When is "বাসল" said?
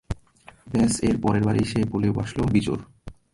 2.11-2.39